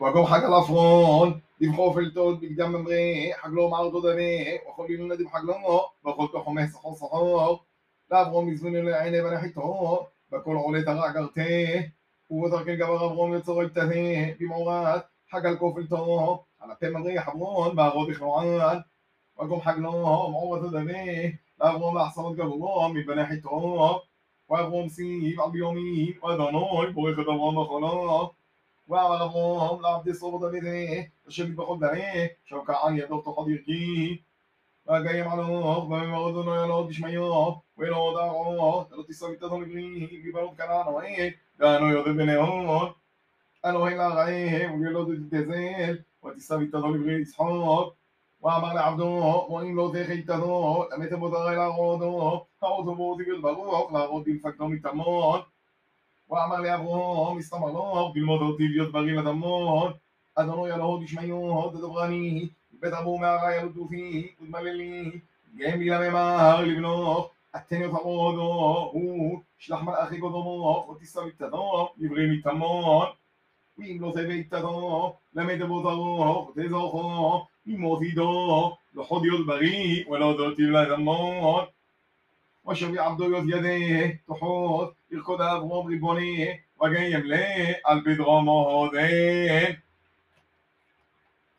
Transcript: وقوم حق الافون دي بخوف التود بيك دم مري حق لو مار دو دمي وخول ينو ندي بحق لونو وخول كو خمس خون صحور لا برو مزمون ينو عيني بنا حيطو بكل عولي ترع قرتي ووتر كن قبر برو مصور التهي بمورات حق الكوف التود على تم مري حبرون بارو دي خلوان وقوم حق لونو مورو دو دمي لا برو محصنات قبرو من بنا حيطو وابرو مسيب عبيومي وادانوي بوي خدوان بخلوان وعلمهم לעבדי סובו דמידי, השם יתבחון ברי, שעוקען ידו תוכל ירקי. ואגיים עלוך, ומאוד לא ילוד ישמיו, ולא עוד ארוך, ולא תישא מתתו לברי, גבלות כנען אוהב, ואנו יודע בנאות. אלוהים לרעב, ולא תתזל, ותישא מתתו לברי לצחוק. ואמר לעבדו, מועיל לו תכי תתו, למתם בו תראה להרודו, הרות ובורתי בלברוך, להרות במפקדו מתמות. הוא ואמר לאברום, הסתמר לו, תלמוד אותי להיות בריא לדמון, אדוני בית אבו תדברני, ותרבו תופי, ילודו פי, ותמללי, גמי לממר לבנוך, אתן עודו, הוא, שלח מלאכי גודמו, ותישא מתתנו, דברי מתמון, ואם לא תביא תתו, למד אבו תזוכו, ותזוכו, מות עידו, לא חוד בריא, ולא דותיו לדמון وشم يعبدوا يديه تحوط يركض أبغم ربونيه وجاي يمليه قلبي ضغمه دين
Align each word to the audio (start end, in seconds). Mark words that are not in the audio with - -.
وقوم 0.00 0.24
حق 0.26 0.44
الافون 0.44 1.40
دي 1.60 1.68
بخوف 1.68 1.98
التود 1.98 2.40
بيك 2.40 2.52
دم 2.52 2.72
مري 2.84 3.32
حق 3.32 3.48
لو 3.48 3.68
مار 3.68 3.88
دو 3.88 4.00
دمي 4.04 4.58
وخول 4.68 4.90
ينو 4.92 5.06
ندي 5.14 5.24
بحق 5.24 5.40
لونو 5.42 5.80
وخول 6.04 6.28
كو 6.28 6.38
خمس 6.38 6.72
خون 6.74 6.94
صحور 6.94 7.60
لا 8.10 8.22
برو 8.28 8.42
مزمون 8.42 8.74
ينو 8.76 8.90
عيني 8.92 9.22
بنا 9.22 9.38
حيطو 9.38 9.98
بكل 10.32 10.56
عولي 10.56 10.82
ترع 10.82 11.12
قرتي 11.12 11.90
ووتر 12.30 12.64
كن 12.64 12.76
قبر 12.82 13.00
برو 13.14 13.26
مصور 13.28 13.64
التهي 13.64 14.34
بمورات 14.40 15.04
حق 15.28 15.44
الكوف 15.52 15.78
التود 15.78 16.38
على 16.60 16.76
تم 16.80 16.92
مري 17.00 17.20
حبرون 17.20 17.70
بارو 17.76 18.06
دي 18.06 18.14
خلوان 18.14 18.84
وقوم 19.36 19.60
حق 19.60 19.76
لونو 19.84 20.28
مورو 20.28 20.56
دو 20.62 20.68
دمي 20.78 21.38
لا 21.60 21.76
برو 21.76 21.90
محصنات 21.90 22.32
قبرو 22.40 22.88
من 22.88 23.02
بنا 23.06 23.26
حيطو 23.26 24.00
وابرو 24.48 24.82
مسيب 24.84 25.40
عبيومي 25.40 26.14
وادانوي 26.22 26.86
بوي 26.92 27.14
خدوان 27.16 27.54
بخلوان 27.56 28.26
وعلمهم 28.88 29.80
לעבדי 29.82 30.14
סובו 30.14 30.48
דמידי, 30.48 31.06
השם 31.26 31.46
יתבחון 31.48 31.78
ברי, 31.78 32.26
שעוקען 32.44 32.96
ידו 32.96 33.20
תוכל 33.20 33.50
ירקי. 33.50 34.18
ואגיים 34.86 35.28
עלוך, 35.30 35.84
ומאוד 35.84 36.46
לא 36.46 36.64
ילוד 36.64 36.90
ישמיו, 36.90 37.50
ולא 37.78 37.96
עוד 37.96 38.18
ארוך, 38.20 38.88
ולא 38.90 39.02
תישא 39.02 39.26
מתתו 39.32 39.60
לברי, 39.60 40.20
גבלות 40.24 40.50
כנען 40.56 40.86
אוהב, 40.86 41.32
ואנו 41.58 41.90
יודע 41.90 42.12
בנאות. 42.12 42.94
אלוהים 43.64 43.96
לרעב, 43.96 44.70
ולא 44.80 45.04
תתזל, 45.28 45.96
ותישא 46.24 46.56
מתתו 46.60 46.94
לברי 46.94 47.20
לצחוק. 47.20 47.94
ואמר 48.42 48.72
לעבדו, 48.74 49.44
מועיל 49.48 49.74
לו 49.74 49.90
תכי 49.90 50.22
תתו, 50.22 50.84
למתם 50.92 51.20
בו 51.20 51.28
תראה 51.30 51.54
להרודו, 51.54 52.44
הרות 52.62 52.86
ובורתי 52.88 53.22
בלברוך, 53.24 53.92
להרות 53.92 54.24
במפקדו 54.24 54.68
מתמות. 54.68 55.44
הוא 56.26 56.38
ואמר 56.38 56.60
לאברום, 56.60 57.38
הסתמר 57.38 57.66
לו, 57.72 58.12
תלמוד 58.14 58.40
אותי 58.42 58.68
להיות 58.68 58.92
בריא 58.92 59.18
לדמון, 59.20 59.92
אדוני 60.34 60.70
בית 60.70 61.30
אבו 61.30 61.70
תדברני, 61.70 62.48
ותרבו 62.82 63.18
תופי, 63.18 63.58
ילודו 63.58 63.88
פי, 63.88 64.26
ותמללי, 64.42 65.10
גמי 65.56 65.88
לממר 65.90 66.60
לבנוך, 66.64 67.30
אתן 67.56 67.82
עודו, 67.92 68.90
הוא, 68.92 69.40
שלח 69.58 69.82
מלאכי 69.82 70.16
גודמו, 70.18 70.88
ותישא 70.90 71.20
מתתנו, 71.26 71.88
דברי 71.98 72.30
מתמון, 72.36 73.06
ואם 73.78 73.96
לא 74.00 74.12
תביא 74.14 74.42
תתו, 74.48 75.16
למד 75.34 75.62
אבו 75.62 75.80
תזוכו, 75.80 76.52
ותזוכו, 76.56 77.42
מות 77.66 78.02
עידו, 78.02 78.76
לא 78.94 79.02
חוד 79.02 79.22
בריא, 79.46 80.08
ולא 80.10 80.36
דותיו 80.36 80.70
לדמון 80.70 81.64
وشم 82.66 82.94
يعبدوا 82.94 83.38
يديه 83.38 84.24
تحوط 84.28 84.96
يركض 85.10 85.42
أبغم 85.42 85.94
ربونيه 85.94 86.66
وجاي 86.80 87.12
يمليه 87.12 87.80
قلبي 87.86 88.14
ضغمه 88.14 88.90
دين 88.90 89.85